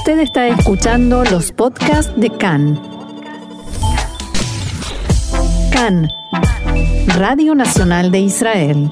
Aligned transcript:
Usted 0.00 0.20
está 0.20 0.48
escuchando 0.48 1.24
los 1.24 1.52
podcasts 1.52 2.10
de 2.16 2.30
CAN. 2.30 2.80
CAN, 5.70 6.08
Radio 7.18 7.54
Nacional 7.54 8.10
de 8.10 8.20
Israel. 8.20 8.90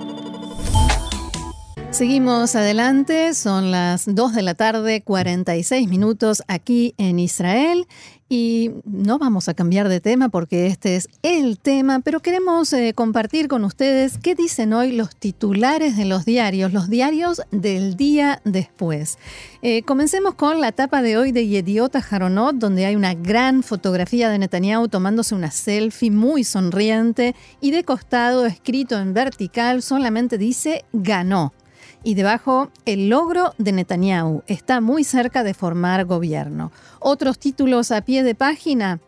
Seguimos 1.91 2.55
adelante, 2.55 3.33
son 3.33 3.71
las 3.71 4.05
2 4.15 4.35
de 4.35 4.43
la 4.43 4.53
tarde, 4.53 5.01
46 5.01 5.89
minutos 5.89 6.43
aquí 6.47 6.95
en 6.99 7.19
Israel 7.19 7.87
y 8.29 8.73
no 8.85 9.19
vamos 9.19 9.49
a 9.49 9.55
cambiar 9.55 9.89
de 9.89 10.01
tema 10.01 10.29
porque 10.29 10.67
este 10.67 10.97
es 10.97 11.09
el 11.23 11.59
tema, 11.59 12.01
pero 12.01 12.21
queremos 12.21 12.73
eh, 12.73 12.93
compartir 12.95 13.49
con 13.49 13.65
ustedes 13.65 14.19
qué 14.19 14.35
dicen 14.35 14.75
hoy 14.75 14.93
los 14.93 15.17
titulares 15.17 15.97
de 15.97 16.05
los 16.05 16.27
diarios, 16.27 16.73
los 16.73 16.91
diarios 16.91 17.41
del 17.51 17.97
día 17.97 18.43
después. 18.45 19.19
Eh, 19.63 19.83
comencemos 19.83 20.35
con 20.35 20.61
la 20.61 20.73
tapa 20.73 21.01
de 21.01 21.17
hoy 21.17 21.33
de 21.33 21.47
Yediota 21.47 22.03
Jaronot, 22.03 22.57
donde 22.57 22.85
hay 22.85 22.97
una 22.97 23.15
gran 23.15 23.63
fotografía 23.63 24.29
de 24.29 24.39
Netanyahu 24.39 24.89
tomándose 24.89 25.35
una 25.35 25.51
selfie 25.51 26.11
muy 26.11 26.45
sonriente 26.45 27.35
y 27.61 27.71
de 27.71 27.85
costado, 27.85 28.45
escrito 28.45 28.99
en 28.99 29.15
vertical, 29.15 29.83
solamente 29.83 30.37
dice 30.37 30.85
ganó 30.93 31.53
y 32.05 32.15
debajo 32.15 32.71
el 32.85 33.09
logro 33.09 33.55
de 33.59 33.73
Netanyahu 33.73 34.43
está 34.47 34.81
muy 34.81 35.05
cerca 35.05 35.45
de 35.45 35.55
formar 35.55 36.05
gobierno. 36.05 36.73
Otros 37.01 37.39
títulos 37.39 37.91
a 37.91 38.03
pie 38.03 38.23
de 38.23 38.35
página. 38.35 39.01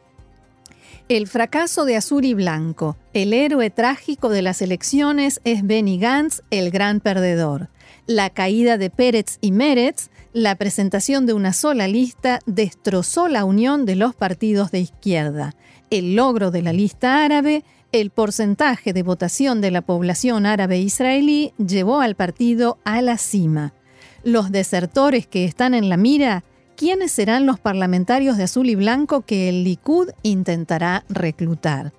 El 1.09 1.27
fracaso 1.27 1.84
de 1.84 1.96
Azul 1.96 2.24
y 2.24 2.34
Blanco. 2.34 2.96
El 3.12 3.33
héroe 3.33 3.70
trágico 3.70 4.29
de 4.29 4.43
las 4.43 4.62
elecciones 4.62 5.41
es 5.45 5.66
Benny 5.66 5.98
Gantz, 5.98 6.43
el 6.51 6.70
gran 6.70 7.01
perdedor. 7.01 7.69
La 8.06 8.30
caída 8.30 8.79
de 8.79 8.91
Pérez 8.91 9.38
y 9.41 9.51
Meretz, 9.52 10.10
la 10.32 10.55
presentación 10.55 11.27
de 11.27 11.32
una 11.32 11.52
sola 11.52 11.88
lista 11.88 12.38
destrozó 12.46 13.29
la 13.29 13.45
unión 13.45 13.87
de 13.87 13.96
los 13.96 14.15
partidos 14.15 14.71
de 14.71 14.80
izquierda. 14.80 15.55
El 15.90 16.15
logro 16.15 16.52
de 16.52 16.62
la 16.62 16.73
lista 16.73 17.24
árabe 17.24 17.65
el 17.93 18.10
porcentaje 18.10 18.93
de 18.93 19.02
votación 19.02 19.60
de 19.60 19.71
la 19.71 19.83
población 19.83 20.46
árabe 20.46 20.79
israelí 20.79 21.52
llevó 21.59 22.01
al 22.01 22.15
partido 22.15 22.79
a 22.85 23.02
la 23.02 23.19
cima. 23.19 23.74
Los 24.23 24.52
desertores 24.52 25.27
que 25.27 25.45
están 25.45 25.74
en 25.74 25.88
la 25.88 25.96
mira, 25.96 26.45
¿quiénes 26.81 27.13
serán 27.13 27.45
los 27.45 27.61
parlamentarios 27.61 28.39
de 28.39 28.45
azul 28.45 28.71
y 28.71 28.75
blanco 28.75 29.21
que 29.21 29.51
el 29.51 29.65
Likud 29.65 30.13
intentará 30.23 31.05
reclutar? 31.11 31.93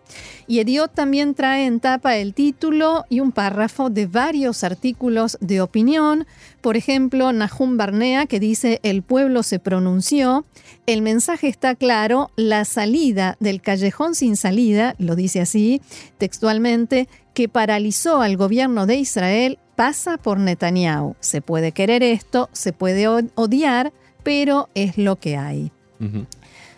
Y 0.47 0.57
Ediot 0.57 0.91
también 0.91 1.35
trae 1.35 1.67
en 1.67 1.79
tapa 1.79 2.17
el 2.17 2.33
título 2.33 3.05
y 3.07 3.19
un 3.19 3.31
párrafo 3.31 3.91
de 3.91 4.07
varios 4.07 4.63
artículos 4.63 5.37
de 5.39 5.61
opinión. 5.61 6.25
Por 6.61 6.77
ejemplo, 6.77 7.31
Nahum 7.31 7.77
Barnea, 7.77 8.25
que 8.25 8.39
dice 8.39 8.79
El 8.81 9.03
pueblo 9.03 9.43
se 9.43 9.59
pronunció. 9.59 10.45
El 10.87 11.03
mensaje 11.03 11.47
está 11.47 11.75
claro, 11.75 12.31
la 12.35 12.65
salida 12.65 13.37
del 13.39 13.61
callejón 13.61 14.15
sin 14.15 14.35
salida, 14.35 14.95
lo 14.97 15.15
dice 15.15 15.41
así 15.41 15.79
textualmente, 16.17 17.07
que 17.35 17.47
paralizó 17.47 18.21
al 18.21 18.35
gobierno 18.35 18.87
de 18.87 18.95
Israel 18.95 19.59
pasa 19.75 20.17
por 20.17 20.39
Netanyahu. 20.39 21.15
Se 21.19 21.41
puede 21.41 21.71
querer 21.71 22.01
esto, 22.01 22.49
se 22.51 22.73
puede 22.73 23.07
odiar, 23.07 23.93
pero 24.23 24.69
es 24.75 24.97
lo 24.97 25.17
que 25.17 25.37
hay. 25.37 25.71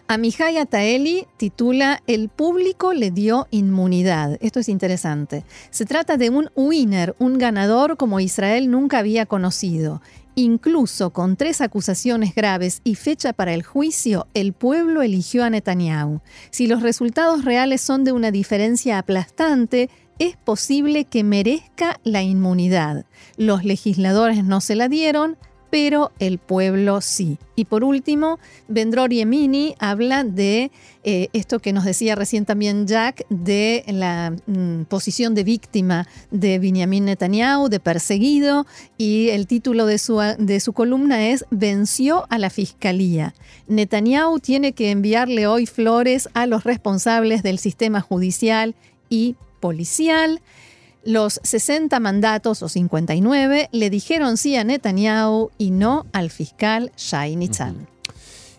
Amihai 0.07 0.57
Ataeli 0.57 1.25
titula 1.37 2.03
El 2.07 2.29
público 2.29 2.93
le 2.93 3.09
dio 3.09 3.47
inmunidad. 3.51 4.37
Esto 4.41 4.59
es 4.59 4.69
interesante. 4.69 5.45
Se 5.69 5.85
trata 5.85 6.17
de 6.17 6.29
un 6.29 6.49
winner, 6.55 7.15
un 7.19 7.37
ganador 7.37 7.95
como 7.95 8.19
Israel 8.19 8.69
nunca 8.69 8.99
había 8.99 9.25
conocido. 9.25 10.01
Incluso 10.35 11.11
con 11.11 11.35
tres 11.35 11.61
acusaciones 11.61 12.33
graves 12.35 12.81
y 12.83 12.95
fecha 12.95 13.33
para 13.33 13.53
el 13.53 13.63
juicio, 13.63 14.27
el 14.33 14.53
pueblo 14.53 15.03
eligió 15.03 15.43
a 15.43 15.49
Netanyahu. 15.49 16.21
Si 16.49 16.67
los 16.67 16.81
resultados 16.81 17.45
reales 17.45 17.81
son 17.81 18.03
de 18.03 18.11
una 18.11 18.31
diferencia 18.31 18.97
aplastante, 18.97 19.89
es 20.19 20.35
posible 20.37 21.05
que 21.05 21.23
merezca 21.23 21.99
la 22.03 22.23
inmunidad. 22.23 23.05
Los 23.37 23.63
legisladores 23.63 24.43
no 24.43 24.59
se 24.59 24.75
la 24.75 24.89
dieron, 24.89 25.37
pero 25.73 26.11
el 26.19 26.37
pueblo 26.37 27.01
sí. 27.01 27.39
Y 27.55 27.65
por 27.65 27.83
último, 27.83 28.37
Vendror 28.67 29.09
Yemini 29.09 29.73
habla 29.79 30.23
de 30.23 30.69
eh, 31.03 31.29
esto 31.33 31.57
que 31.57 31.73
nos 31.73 31.83
decía 31.83 32.13
recién 32.13 32.45
también 32.45 32.85
Jack, 32.85 33.25
de 33.29 33.83
la 33.87 34.35
mm, 34.45 34.83
posición 34.83 35.33
de 35.33 35.43
víctima 35.43 36.07
de 36.29 36.59
Benjamin 36.59 37.05
Netanyahu, 37.05 37.69
de 37.69 37.79
perseguido, 37.79 38.67
y 38.99 39.29
el 39.29 39.47
título 39.47 39.87
de 39.87 39.97
su, 39.97 40.19
de 40.19 40.59
su 40.59 40.73
columna 40.73 41.29
es 41.29 41.43
Venció 41.49 42.27
a 42.29 42.37
la 42.37 42.51
Fiscalía. 42.51 43.33
Netanyahu 43.67 44.39
tiene 44.41 44.73
que 44.73 44.91
enviarle 44.91 45.47
hoy 45.47 45.65
flores 45.65 46.29
a 46.35 46.45
los 46.45 46.65
responsables 46.65 47.41
del 47.41 47.57
sistema 47.57 47.99
judicial 47.99 48.75
y 49.09 49.37
policial. 49.59 50.39
Los 51.05 51.41
60 51.43 51.99
mandatos 51.99 52.63
o 52.63 52.69
59 52.69 53.69
le 53.71 53.89
dijeron 53.89 54.37
sí 54.37 54.55
a 54.55 54.63
Netanyahu 54.63 55.51
y 55.57 55.71
no 55.71 56.05
al 56.13 56.29
fiscal 56.29 56.93
Shai 56.95 57.35
Nitzan. 57.35 57.87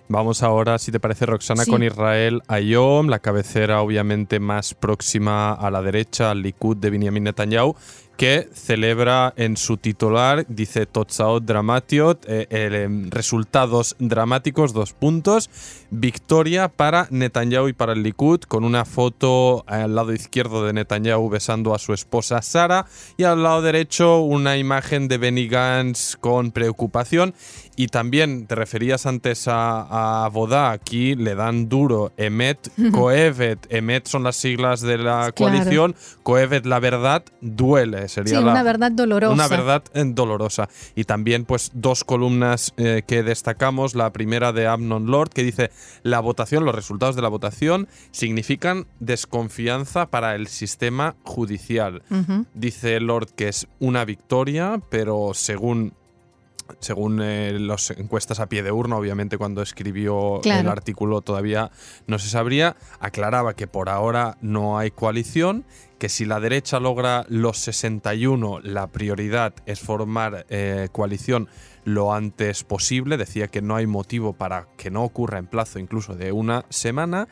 Vamos 0.09 0.43
ahora, 0.43 0.79
si 0.79 0.93
te 0.93 1.01
parece, 1.01 1.25
Roxana, 1.25 1.65
con 1.65 1.83
Israel 1.83 2.43
Ayom, 2.47 3.09
la 3.09 3.21
cabecera 3.21 3.81
obviamente 3.81 4.39
más 4.39 4.75
próxima 4.75 5.55
a 5.55 5.71
la 5.71 5.81
derecha, 5.81 6.31
al 6.31 6.43
Likud 6.43 6.77
de 6.77 6.91
Benjamin 6.91 7.25
Netanyahu, 7.25 7.75
que 8.17 8.49
celebra 8.53 9.33
en 9.37 9.57
su 9.57 9.77
titular, 9.77 10.47
dice 10.49 10.87
Totsaot 10.87 11.45
Dramatiot, 11.45 12.25
eh, 12.29 12.47
em, 12.51 13.11
resultados 13.11 13.97
dramáticos, 13.99 14.73
dos 14.73 14.93
puntos, 14.93 15.51
victoria 15.91 16.69
para 16.69 17.07
Netanyahu 17.11 17.69
y 17.69 17.73
para 17.73 17.93
el 17.93 18.03
Likud, 18.03 18.41
con 18.41 18.65
una 18.65 18.85
foto 18.85 19.65
al 19.67 19.95
lado 19.95 20.13
izquierdo 20.13 20.65
de 20.65 20.73
Netanyahu 20.73 21.29
besando 21.29 21.75
a 21.75 21.79
su 21.79 21.93
esposa 21.93 22.43
Sara 22.43 22.87
y 23.17 23.25
al 23.25 23.43
lado 23.43 23.63
derecho 23.63 24.21
una 24.21 24.57
imagen 24.57 25.09
de 25.09 25.19
Benny 25.19 25.49
Gantz 25.49 26.17
con 26.17 26.51
preocupación. 26.51 27.35
Y 27.77 27.89
también 27.89 28.47
te 28.47 28.55
referías 28.55 29.05
antes 29.07 29.49
a, 29.49 30.25
a 30.25 30.29
Bodá, 30.29 30.71
aquí 30.71 31.17
le 31.17 31.35
dan 31.35 31.69
duro 31.69 32.13
Emet, 32.17 32.71
Coevet, 32.93 33.67
Emet 33.69 34.07
son 34.07 34.23
las 34.23 34.37
siglas 34.37 34.81
de 34.81 34.99
la 34.99 35.33
coalición, 35.33 35.97
Coevet 36.23 36.67
la 36.67 36.79
verdad 36.79 37.25
duele, 37.41 38.04
sería 38.09 38.39
sí, 38.39 38.45
una 38.45 38.63
verdad 38.63 38.93
dolorosa. 38.93 39.33
Una 39.33 39.49
verdad 39.49 39.85
eh, 39.95 40.05
dolorosa. 40.07 40.69
Y 40.95 41.05
también 41.05 41.45
pues 41.45 41.71
dos 41.75 42.05
columnas 42.05 42.73
eh, 42.77 43.03
que 43.07 43.23
destacamos, 43.23 43.95
la 43.95 44.13
primera 44.13 44.53
de 44.53 44.67
Amnon 44.67 45.07
Lord 45.07 45.31
que 45.31 45.43
dice 45.43 45.71
la 46.03 46.21
votación, 46.21 46.65
los 46.65 46.75
resultados 46.75 47.17
de 47.17 47.23
la 47.23 47.29
votación 47.29 47.89
significan 48.11 48.87
desconfianza 49.01 50.07
para 50.07 50.35
el 50.35 50.47
sistema 50.47 51.17
judicial. 51.23 52.03
Dice 52.55 53.01
Lord 53.01 53.31
que 53.35 53.49
es 53.49 53.67
una 53.81 54.05
victoria, 54.05 54.81
pero 54.91 55.33
según 55.35 55.95
según 56.85 57.21
eh, 57.23 57.59
las 57.59 57.91
encuestas 57.91 58.41
a 58.41 58.49
pie 58.49 58.63
de 58.63 58.71
urna, 58.71 58.97
obviamente 58.97 59.39
cuando 59.39 59.63
escribió 59.63 60.41
el 60.45 60.69
artículo 60.69 61.23
todavía 61.23 61.71
no 62.07 62.19
se 62.19 62.29
sabría, 62.29 62.77
aclaraba 63.01 63.55
que 63.55 63.67
por 63.67 63.89
ahora 63.89 64.37
no 64.41 64.79
hay 64.79 64.91
coalición, 64.91 65.65
que 65.99 66.09
si 66.09 66.25
la 66.25 66.41
derecha 66.41 66.81
logra 66.81 67.25
los 67.29 67.59
61, 67.59 68.61
la 68.61 68.89
prioridad 68.89 69.55
es 69.67 69.81
formar 69.81 70.47
eh, 70.51 70.89
coalición 70.93 71.49
lo 71.85 72.13
antes 72.13 72.65
posible, 72.65 73.17
decía 73.17 73.49
que 73.49 73.63
no 73.63 73.77
hay 73.77 73.87
motivo 73.87 74.35
para 74.35 74.69
que 74.77 74.91
no 74.91 75.05
ocurra 75.05 75.39
en 75.39 75.47
plazo 75.47 75.79
incluso 75.79 76.15
de 76.15 76.33
una 76.33 76.65
semana, 76.69 77.29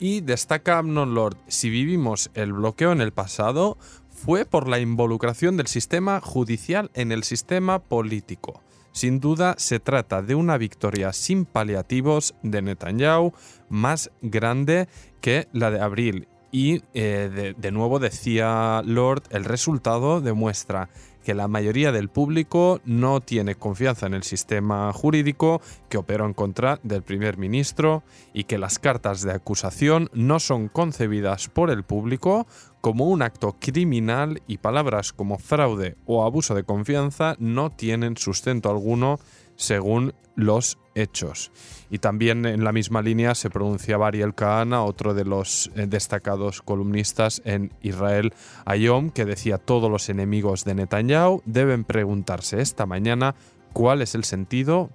y 0.00 0.20
destaca 0.20 0.78
Amnon 0.78 1.14
Lord, 1.14 1.36
si 1.48 1.70
vivimos 1.70 2.30
el 2.34 2.52
bloqueo 2.52 2.92
en 2.92 3.00
el 3.00 3.12
pasado, 3.12 3.78
fue 4.24 4.44
por 4.44 4.68
la 4.68 4.80
involucración 4.80 5.56
del 5.56 5.68
sistema 5.68 6.20
judicial 6.20 6.90
en 6.94 7.12
el 7.12 7.22
sistema 7.22 7.78
político. 7.78 8.60
Sin 8.92 9.20
duda 9.20 9.54
se 9.58 9.78
trata 9.78 10.22
de 10.22 10.34
una 10.34 10.58
victoria 10.58 11.12
sin 11.12 11.44
paliativos 11.44 12.34
de 12.42 12.62
Netanyahu 12.62 13.32
más 13.68 14.10
grande 14.22 14.88
que 15.20 15.46
la 15.52 15.70
de 15.70 15.80
abril. 15.80 16.28
Y 16.50 16.82
eh, 16.94 17.54
de 17.56 17.70
nuevo 17.70 17.98
decía 17.98 18.82
Lord, 18.84 19.22
el 19.30 19.44
resultado 19.44 20.20
demuestra 20.20 20.88
que 21.28 21.34
la 21.34 21.46
mayoría 21.46 21.92
del 21.92 22.08
público 22.08 22.80
no 22.86 23.20
tiene 23.20 23.54
confianza 23.54 24.06
en 24.06 24.14
el 24.14 24.22
sistema 24.22 24.90
jurídico 24.94 25.60
que 25.90 25.98
operó 25.98 26.24
en 26.24 26.32
contra 26.32 26.80
del 26.82 27.02
primer 27.02 27.36
ministro 27.36 28.02
y 28.32 28.44
que 28.44 28.56
las 28.56 28.78
cartas 28.78 29.20
de 29.20 29.32
acusación 29.32 30.08
no 30.14 30.40
son 30.40 30.68
concebidas 30.68 31.50
por 31.50 31.68
el 31.68 31.82
público 31.82 32.46
como 32.80 33.08
un 33.08 33.20
acto 33.20 33.56
criminal 33.60 34.40
y 34.46 34.56
palabras 34.56 35.12
como 35.12 35.36
fraude 35.36 35.96
o 36.06 36.24
abuso 36.24 36.54
de 36.54 36.64
confianza 36.64 37.36
no 37.38 37.68
tienen 37.72 38.16
sustento 38.16 38.70
alguno 38.70 39.20
según 39.58 40.14
los 40.36 40.78
hechos. 40.94 41.50
Y 41.90 41.98
también 41.98 42.46
en 42.46 42.64
la 42.64 42.72
misma 42.72 43.02
línea 43.02 43.34
se 43.34 43.50
pronunciaba 43.50 44.06
Ariel 44.06 44.34
Kahana, 44.34 44.84
otro 44.84 45.12
de 45.12 45.24
los 45.24 45.70
eh, 45.74 45.86
destacados 45.86 46.62
columnistas 46.62 47.42
en 47.44 47.72
Israel 47.82 48.32
Ayom, 48.64 49.10
que 49.10 49.24
decía 49.24 49.58
todos 49.58 49.90
los 49.90 50.08
enemigos 50.08 50.64
de 50.64 50.74
Netanyahu 50.74 51.42
deben 51.44 51.84
preguntarse 51.84 52.60
esta 52.60 52.86
mañana 52.86 53.34
cuál 53.72 54.00
es 54.00 54.14
el 54.14 54.24
sentido 54.24 54.90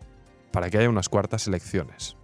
para 0.52 0.70
que 0.70 0.78
haya 0.78 0.90
unas 0.90 1.10
cuartas 1.10 1.48
elecciones. 1.48 2.16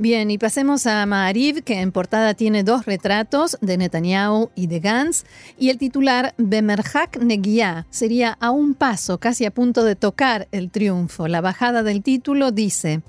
Bien, 0.00 0.30
y 0.30 0.38
pasemos 0.38 0.86
a 0.86 1.04
Ma'ariv, 1.06 1.64
que 1.64 1.80
en 1.80 1.90
portada 1.90 2.34
tiene 2.34 2.62
dos 2.62 2.86
retratos 2.86 3.58
de 3.60 3.76
Netanyahu 3.76 4.48
y 4.54 4.68
de 4.68 4.78
Gantz, 4.78 5.24
y 5.58 5.70
el 5.70 5.78
titular 5.78 6.34
Bemerhak 6.38 7.18
Negia 7.20 7.84
sería 7.90 8.38
a 8.38 8.52
un 8.52 8.74
paso, 8.74 9.18
casi 9.18 9.44
a 9.44 9.50
punto 9.50 9.82
de 9.82 9.96
tocar 9.96 10.46
el 10.52 10.70
triunfo. 10.70 11.26
La 11.26 11.40
bajada 11.40 11.82
del 11.82 12.04
título 12.04 12.52
dice, 12.52 13.02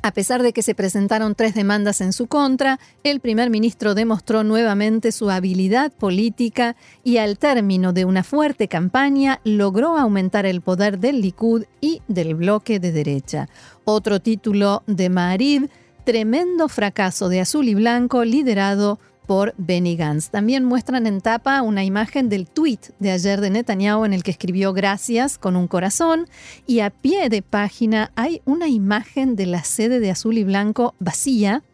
a 0.00 0.10
pesar 0.10 0.42
de 0.42 0.54
que 0.54 0.62
se 0.62 0.74
presentaron 0.74 1.34
tres 1.34 1.54
demandas 1.54 2.00
en 2.00 2.14
su 2.14 2.28
contra, 2.28 2.80
el 3.04 3.20
primer 3.20 3.50
ministro 3.50 3.94
demostró 3.94 4.42
nuevamente 4.42 5.12
su 5.12 5.28
habilidad 5.28 5.92
política 5.92 6.76
y 7.04 7.18
al 7.18 7.36
término 7.36 7.92
de 7.92 8.06
una 8.06 8.22
fuerte 8.22 8.68
campaña 8.68 9.40
logró 9.44 9.98
aumentar 9.98 10.46
el 10.46 10.62
poder 10.62 10.98
del 10.98 11.20
Likud 11.20 11.64
y 11.82 12.00
del 12.08 12.36
bloque 12.36 12.80
de 12.80 12.92
derecha. 12.92 13.50
Otro 13.84 14.20
título 14.20 14.82
de 14.86 15.10
Ma'ariv 15.10 15.68
tremendo 16.06 16.68
fracaso 16.68 17.28
de 17.28 17.40
azul 17.40 17.66
y 17.66 17.74
blanco 17.74 18.24
liderado 18.24 19.00
por 19.26 19.54
Benny 19.58 19.96
Gantz. 19.96 20.30
También 20.30 20.64
muestran 20.64 21.04
en 21.08 21.20
tapa 21.20 21.60
una 21.62 21.82
imagen 21.82 22.28
del 22.28 22.46
tweet 22.46 22.78
de 23.00 23.10
ayer 23.10 23.40
de 23.40 23.50
Netanyahu 23.50 24.04
en 24.04 24.12
el 24.12 24.22
que 24.22 24.30
escribió 24.30 24.72
gracias 24.72 25.36
con 25.36 25.56
un 25.56 25.66
corazón 25.66 26.28
y 26.64 26.78
a 26.78 26.90
pie 26.90 27.28
de 27.28 27.42
página 27.42 28.12
hay 28.14 28.40
una 28.44 28.68
imagen 28.68 29.34
de 29.34 29.46
la 29.46 29.64
sede 29.64 29.98
de 29.98 30.12
azul 30.12 30.38
y 30.38 30.44
blanco 30.44 30.94
vacía, 31.00 31.64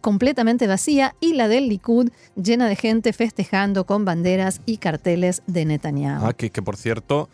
completamente 0.00 0.68
vacía, 0.68 1.16
y 1.18 1.32
la 1.32 1.48
del 1.48 1.68
Likud 1.68 2.10
llena 2.36 2.68
de 2.68 2.76
gente 2.76 3.12
festejando 3.12 3.86
con 3.86 4.04
banderas 4.04 4.60
y 4.66 4.76
carteles 4.76 5.42
de 5.48 5.64
Netanyahu. 5.64 6.26
Ah, 6.26 6.32
que, 6.32 6.50
que 6.50 6.62
por 6.62 6.76
cierto, 6.76 7.28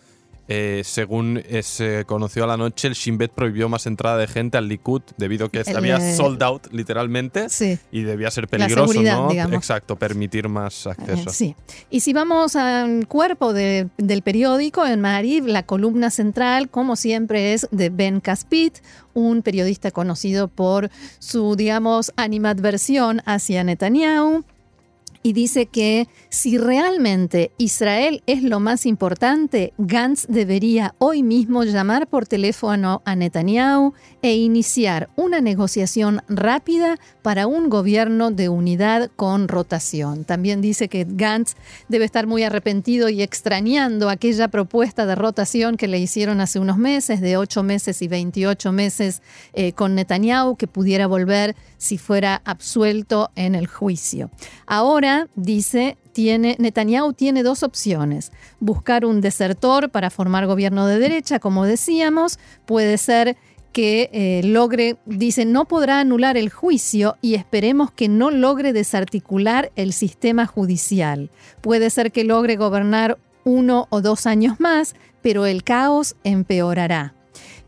eh, 0.52 0.82
según 0.84 1.40
se 1.62 2.04
conoció 2.06 2.42
a 2.42 2.48
la 2.48 2.56
noche, 2.56 2.88
el 2.88 2.94
Shin 2.94 3.16
Bet 3.18 3.30
prohibió 3.30 3.68
más 3.68 3.86
entrada 3.86 4.16
de 4.16 4.26
gente 4.26 4.58
al 4.58 4.66
Likud 4.66 5.02
debido 5.16 5.46
a 5.46 5.48
que 5.48 5.62
había 5.76 5.96
eh, 5.98 6.16
sold 6.16 6.42
out 6.42 6.66
literalmente 6.72 7.48
Sí. 7.48 7.78
y 7.92 8.02
debía 8.02 8.32
ser 8.32 8.48
peligroso, 8.48 9.00
¿no? 9.00 9.28
digamos. 9.30 9.54
Exacto, 9.56 9.94
permitir 9.94 10.48
más 10.48 10.88
acceso. 10.88 11.30
Eh, 11.30 11.32
sí. 11.32 11.54
Y 11.88 12.00
si 12.00 12.12
vamos 12.12 12.56
al 12.56 13.06
cuerpo 13.06 13.52
de- 13.52 13.86
del 13.96 14.22
periódico, 14.22 14.84
en 14.84 15.00
Marib, 15.00 15.46
la 15.46 15.62
columna 15.62 16.10
central, 16.10 16.68
como 16.68 16.96
siempre, 16.96 17.52
es 17.54 17.68
de 17.70 17.90
Ben 17.90 18.18
Caspit, 18.20 18.78
un 19.14 19.42
periodista 19.42 19.92
conocido 19.92 20.48
por 20.48 20.90
su, 21.20 21.54
digamos, 21.54 22.12
animadversión 22.16 23.22
hacia 23.24 23.62
Netanyahu. 23.62 24.44
Y 25.22 25.34
dice 25.34 25.66
que 25.66 26.08
si 26.30 26.56
realmente 26.56 27.50
Israel 27.58 28.22
es 28.26 28.42
lo 28.42 28.58
más 28.58 28.86
importante, 28.86 29.74
Gantz 29.76 30.26
debería 30.28 30.94
hoy 30.96 31.22
mismo 31.22 31.62
llamar 31.64 32.06
por 32.06 32.26
teléfono 32.26 33.02
a 33.04 33.14
Netanyahu 33.16 33.92
e 34.22 34.36
iniciar 34.36 35.10
una 35.16 35.42
negociación 35.42 36.22
rápida 36.28 36.98
para 37.20 37.46
un 37.46 37.68
gobierno 37.68 38.30
de 38.30 38.48
unidad 38.48 39.10
con 39.14 39.48
rotación. 39.48 40.24
También 40.24 40.62
dice 40.62 40.88
que 40.88 41.06
Gantz 41.06 41.54
debe 41.88 42.06
estar 42.06 42.26
muy 42.26 42.42
arrepentido 42.42 43.10
y 43.10 43.20
extrañando 43.20 44.08
aquella 44.08 44.48
propuesta 44.48 45.04
de 45.04 45.16
rotación 45.16 45.76
que 45.76 45.88
le 45.88 45.98
hicieron 45.98 46.40
hace 46.40 46.58
unos 46.58 46.78
meses, 46.78 47.20
de 47.20 47.36
8 47.36 47.62
meses 47.62 48.00
y 48.00 48.08
28 48.08 48.72
meses 48.72 49.20
eh, 49.52 49.72
con 49.72 49.94
Netanyahu, 49.94 50.56
que 50.56 50.66
pudiera 50.66 51.06
volver 51.06 51.56
si 51.76 51.98
fuera 51.98 52.40
absuelto 52.46 53.30
en 53.36 53.54
el 53.54 53.66
juicio. 53.66 54.30
Ahora, 54.66 55.09
dice, 55.34 55.96
tiene, 56.12 56.56
Netanyahu 56.58 57.12
tiene 57.12 57.42
dos 57.42 57.62
opciones. 57.62 58.32
Buscar 58.58 59.04
un 59.04 59.20
desertor 59.20 59.90
para 59.90 60.10
formar 60.10 60.46
gobierno 60.46 60.86
de 60.86 60.98
derecha, 60.98 61.38
como 61.38 61.64
decíamos, 61.64 62.38
puede 62.66 62.98
ser 62.98 63.36
que 63.72 64.10
eh, 64.12 64.42
logre, 64.44 64.96
dice, 65.06 65.44
no 65.44 65.64
podrá 65.64 66.00
anular 66.00 66.36
el 66.36 66.50
juicio 66.50 67.16
y 67.22 67.34
esperemos 67.34 67.92
que 67.92 68.08
no 68.08 68.30
logre 68.30 68.72
desarticular 68.72 69.70
el 69.76 69.92
sistema 69.92 70.46
judicial. 70.46 71.30
Puede 71.60 71.90
ser 71.90 72.10
que 72.10 72.24
logre 72.24 72.56
gobernar 72.56 73.18
uno 73.44 73.86
o 73.90 74.00
dos 74.00 74.26
años 74.26 74.58
más, 74.60 74.94
pero 75.22 75.46
el 75.46 75.62
caos 75.62 76.16
empeorará. 76.24 77.14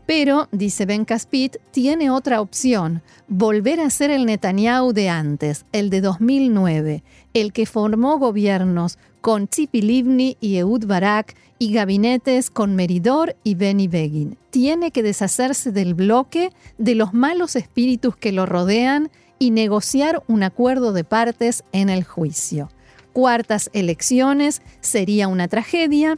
Pero, 0.05 0.49
dice 0.51 0.85
Ben 0.85 1.05
Caspit, 1.05 1.55
tiene 1.71 2.09
otra 2.09 2.41
opción, 2.41 3.01
volver 3.29 3.79
a 3.79 3.89
ser 3.89 4.11
el 4.11 4.25
Netanyahu 4.25 4.91
de 4.91 5.07
antes, 5.07 5.65
el 5.71 5.89
de 5.89 6.01
2009, 6.01 7.03
el 7.33 7.53
que 7.53 7.65
formó 7.65 8.17
gobiernos 8.17 8.97
con 9.21 9.47
Tzipi 9.47 9.81
Livni 9.81 10.37
y 10.39 10.57
Ehud 10.57 10.85
Barak 10.85 11.35
y 11.59 11.73
gabinetes 11.73 12.49
con 12.49 12.75
Meridor 12.75 13.35
y 13.43 13.55
Benny 13.55 13.87
Begin. 13.87 14.37
Tiene 14.49 14.91
que 14.91 15.03
deshacerse 15.03 15.71
del 15.71 15.93
bloque, 15.93 16.51
de 16.77 16.95
los 16.95 17.13
malos 17.13 17.55
espíritus 17.55 18.15
que 18.15 18.31
lo 18.31 18.45
rodean 18.45 19.09
y 19.39 19.51
negociar 19.51 20.23
un 20.27 20.43
acuerdo 20.43 20.93
de 20.93 21.03
partes 21.03 21.63
en 21.71 21.89
el 21.89 22.03
juicio. 22.03 22.69
Cuartas 23.13 23.69
elecciones 23.73 24.61
sería 24.81 25.27
una 25.27 25.47
tragedia, 25.47 26.17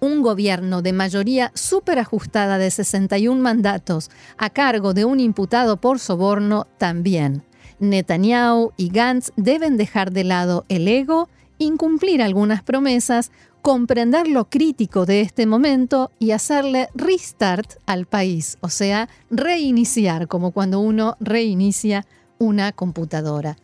un 0.00 0.20
gobierno 0.22 0.82
de 0.82 0.92
mayoría 0.92 1.52
súper 1.54 1.98
ajustada 1.98 2.58
de 2.58 2.70
61 2.70 3.40
mandatos 3.40 4.10
a 4.36 4.50
cargo 4.50 4.94
de 4.94 5.04
un 5.04 5.20
imputado 5.20 5.76
por 5.76 5.98
soborno 5.98 6.66
también. 6.78 7.44
Netanyahu 7.82 8.72
y 8.76 8.88
Gantz 8.88 9.32
deben 9.36 9.76
dejar 9.76 10.12
de 10.12 10.24
lado 10.24 10.64
el 10.68 10.88
ego, 10.88 11.28
incumplir 11.58 12.22
algunas 12.22 12.62
promesas, 12.62 13.30
comprender 13.60 14.26
lo 14.28 14.48
crítico 14.48 15.04
de 15.04 15.20
este 15.20 15.46
momento 15.46 16.10
y 16.18 16.30
hacerle 16.30 16.88
restart 16.94 17.74
al 17.86 18.06
país, 18.06 18.56
o 18.60 18.68
sea, 18.68 19.08
reiniciar, 19.30 20.28
como 20.28 20.52
cuando 20.52 20.80
uno 20.80 21.16
reinicia 21.20 22.06
una 22.42 22.72
computadora. 22.72 23.56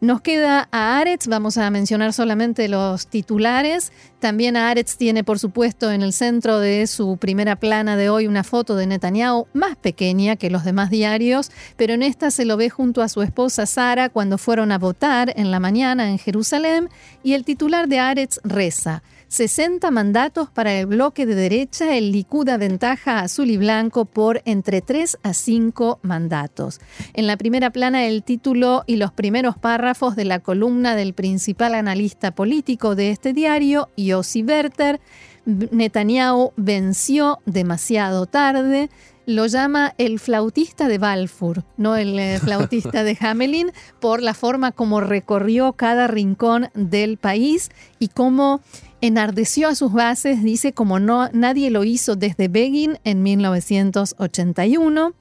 Nos 0.00 0.20
queda 0.20 0.68
a 0.72 0.98
Aretz, 0.98 1.28
vamos 1.28 1.56
a 1.56 1.70
mencionar 1.70 2.12
solamente 2.12 2.68
los 2.68 3.06
titulares. 3.06 3.92
También 4.18 4.56
Aretz 4.56 4.96
tiene, 4.96 5.22
por 5.22 5.38
supuesto, 5.38 5.92
en 5.92 6.02
el 6.02 6.12
centro 6.12 6.58
de 6.58 6.88
su 6.88 7.16
primera 7.16 7.54
plana 7.54 7.96
de 7.96 8.08
hoy 8.08 8.26
una 8.26 8.42
foto 8.42 8.74
de 8.74 8.88
Netanyahu 8.88 9.46
más 9.52 9.76
pequeña 9.76 10.34
que 10.34 10.50
los 10.50 10.64
demás 10.64 10.90
diarios, 10.90 11.52
pero 11.76 11.94
en 11.94 12.02
esta 12.02 12.32
se 12.32 12.44
lo 12.44 12.56
ve 12.56 12.70
junto 12.70 13.02
a 13.02 13.08
su 13.08 13.22
esposa 13.22 13.66
Sara 13.66 14.08
cuando 14.08 14.36
fueron 14.36 14.72
a 14.72 14.78
votar 14.78 15.32
en 15.36 15.52
la 15.52 15.60
mañana 15.60 16.10
en 16.10 16.18
Jerusalén 16.18 16.88
y 17.22 17.34
el 17.34 17.44
titular 17.44 17.86
de 17.86 18.00
Aretz 18.00 18.40
reza. 18.42 19.04
60 19.34 19.90
mandatos 19.90 20.48
para 20.48 20.72
el 20.78 20.86
bloque 20.86 21.26
de 21.26 21.34
derecha, 21.34 21.96
el 21.96 22.12
Likud 22.12 22.48
aventaja 22.48 23.18
a 23.18 23.22
azul 23.22 23.50
y 23.50 23.56
blanco 23.56 24.04
por 24.04 24.42
entre 24.44 24.80
3 24.80 25.18
a 25.24 25.34
5 25.34 25.98
mandatos. 26.02 26.80
En 27.14 27.26
la 27.26 27.36
primera 27.36 27.70
plana 27.70 28.06
el 28.06 28.22
título 28.22 28.84
y 28.86 28.94
los 28.94 29.10
primeros 29.12 29.58
párrafos 29.58 30.14
de 30.14 30.24
la 30.24 30.38
columna 30.38 30.94
del 30.94 31.14
principal 31.14 31.74
analista 31.74 32.32
político 32.32 32.94
de 32.94 33.10
este 33.10 33.32
diario, 33.32 33.88
Yossi 33.96 34.44
Werther, 34.44 35.00
Netanyahu 35.46 36.52
venció 36.56 37.40
demasiado 37.44 38.26
tarde, 38.26 38.88
lo 39.26 39.46
llama 39.46 39.94
el 39.98 40.20
flautista 40.20 40.86
de 40.86 40.98
Balfour, 40.98 41.64
no 41.76 41.96
el 41.96 42.18
eh, 42.18 42.38
flautista 42.42 43.02
de 43.02 43.16
Hamelin, 43.20 43.72
por 44.00 44.22
la 44.22 44.34
forma 44.34 44.70
como 44.70 45.00
recorrió 45.00 45.72
cada 45.72 46.06
rincón 46.06 46.68
del 46.74 47.16
país 47.16 47.70
y 47.98 48.08
cómo 48.08 48.60
enardeció 49.06 49.68
a 49.68 49.74
sus 49.74 49.92
bases, 49.92 50.42
dice 50.42 50.72
como 50.72 50.98
no 50.98 51.28
nadie 51.32 51.70
lo 51.70 51.84
hizo 51.84 52.16
desde 52.16 52.48
Begin 52.48 52.98
en 53.04 53.22
1981 53.22 55.12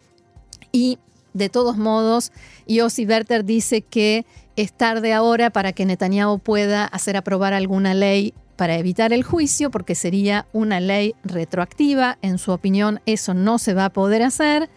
y 0.71 0.99
de 1.33 1.49
todos 1.49 1.75
modos 1.75 2.31
Yossi 2.65 3.05
Werther 3.05 3.43
dice 3.43 3.81
que 3.81 4.25
es 4.55 4.71
tarde 4.71 5.11
ahora 5.11 5.49
para 5.49 5.73
que 5.73 5.85
Netanyahu 5.85 6.39
pueda 6.39 6.85
hacer 6.85 7.17
aprobar 7.17 7.53
alguna 7.53 7.93
ley 7.93 8.33
para 8.55 8.77
evitar 8.77 9.13
el 9.13 9.23
juicio, 9.23 9.71
porque 9.71 9.95
sería 9.95 10.45
una 10.53 10.79
ley 10.79 11.15
retroactiva. 11.23 12.19
En 12.21 12.37
su 12.37 12.51
opinión, 12.51 13.01
eso 13.05 13.33
no 13.33 13.57
se 13.57 13.73
va 13.73 13.85
a 13.85 13.89
poder 13.89 14.21
hacer. 14.21 14.69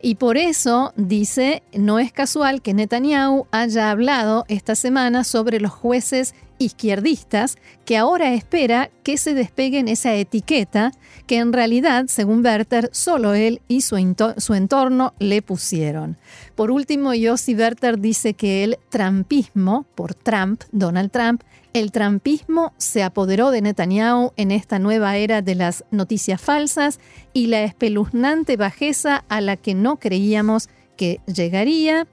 Y 0.00 0.14
por 0.14 0.36
eso, 0.36 0.92
dice, 0.96 1.62
no 1.72 1.98
es 1.98 2.12
casual 2.12 2.62
que 2.62 2.74
Netanyahu 2.74 3.46
haya 3.50 3.90
hablado 3.90 4.44
esta 4.48 4.76
semana 4.76 5.24
sobre 5.24 5.60
los 5.60 5.72
jueces 5.72 6.34
izquierdistas, 6.58 7.56
que 7.84 7.96
ahora 7.96 8.34
espera 8.34 8.90
que 9.02 9.16
se 9.16 9.34
despeguen 9.34 9.88
esa 9.88 10.14
etiqueta 10.14 10.92
que 11.26 11.38
en 11.38 11.52
realidad, 11.52 12.06
según 12.08 12.44
Werther, 12.44 12.90
solo 12.92 13.34
él 13.34 13.60
y 13.68 13.80
su, 13.80 13.96
entorno 13.96 15.14
le 15.18 15.42
pusieron. 15.42 16.16
Por 16.54 16.70
último, 16.70 17.14
Yossi 17.14 17.54
Werther 17.54 17.98
dice 17.98 18.34
que 18.34 18.64
el 18.64 18.78
trampismo, 18.88 19.86
por 19.94 20.14
Trump, 20.14 20.62
Donald 20.72 21.10
Trump, 21.10 21.42
el 21.72 21.90
trampismo 21.90 22.72
se 22.78 23.02
apoderó 23.02 23.50
de 23.50 23.60
Netanyahu 23.60 24.32
en 24.36 24.52
esta 24.52 24.78
nueva 24.78 25.16
era 25.16 25.42
de 25.42 25.56
las 25.56 25.84
noticias 25.90 26.40
falsas 26.40 27.00
y 27.32 27.48
la 27.48 27.64
espeluznante 27.64 28.56
bajeza 28.56 29.24
a 29.28 29.40
la 29.40 29.56
que 29.56 29.74
no 29.74 29.96
creíamos 29.96 30.68
que 30.96 31.20
llegaría. 31.26 32.06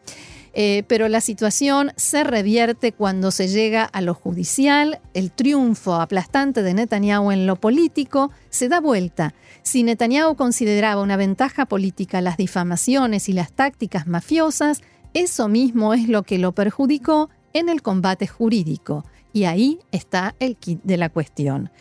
Eh, 0.53 0.83
pero 0.87 1.07
la 1.07 1.21
situación 1.21 1.93
se 1.95 2.25
revierte 2.25 2.91
cuando 2.91 3.31
se 3.31 3.47
llega 3.47 3.85
a 3.85 4.01
lo 4.01 4.13
judicial, 4.13 4.99
el 5.13 5.31
triunfo 5.31 5.95
aplastante 5.95 6.61
de 6.61 6.73
Netanyahu 6.73 7.31
en 7.31 7.47
lo 7.47 7.55
político 7.55 8.31
se 8.49 8.67
da 8.67 8.81
vuelta. 8.81 9.33
Si 9.63 9.83
Netanyahu 9.83 10.35
consideraba 10.35 11.01
una 11.01 11.15
ventaja 11.15 11.65
política 11.65 12.19
las 12.19 12.35
difamaciones 12.35 13.29
y 13.29 13.33
las 13.33 13.53
tácticas 13.53 14.07
mafiosas, 14.07 14.81
eso 15.13 15.47
mismo 15.47 15.93
es 15.93 16.09
lo 16.09 16.23
que 16.23 16.37
lo 16.37 16.51
perjudicó 16.51 17.29
en 17.53 17.69
el 17.69 17.81
combate 17.81 18.27
jurídico. 18.27 19.05
Y 19.33 19.45
ahí 19.45 19.79
está 19.91 20.35
el 20.39 20.57
kit 20.57 20.81
de 20.83 20.97
la 20.97 21.07
cuestión. 21.07 21.71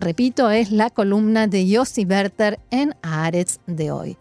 Repito, 0.00 0.50
es 0.50 0.70
la 0.70 0.90
columna 0.90 1.46
de 1.46 1.66
Yossi 1.66 2.04
Berter 2.04 2.60
en 2.70 2.94
Aretz 3.00 3.58
de 3.66 3.90
hoy. 3.90 4.18